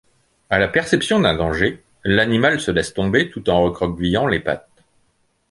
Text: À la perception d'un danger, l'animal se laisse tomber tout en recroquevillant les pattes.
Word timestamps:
À 0.49 0.57
la 0.57 0.67
perception 0.67 1.19
d'un 1.19 1.35
danger, 1.35 1.83
l'animal 2.03 2.59
se 2.59 2.71
laisse 2.71 2.91
tomber 2.95 3.29
tout 3.29 3.47
en 3.51 3.61
recroquevillant 3.61 4.25
les 4.25 4.39
pattes. 4.39 4.83